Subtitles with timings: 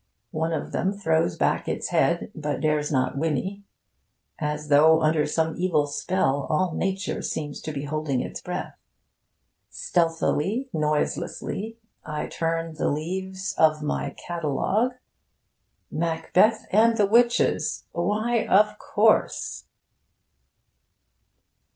[0.31, 3.65] One of them throws back its head, but dares not whinny.
[4.39, 8.73] As though under some evil spell, all nature seems to be holding its breath.
[9.69, 14.95] Stealthily, noiselessly, I turn the leaves of my catalogue...
[15.91, 19.65] 'Macbeth and the Witches.' Why, of course!